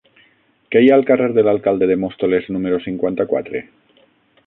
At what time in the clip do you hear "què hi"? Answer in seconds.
0.75-0.89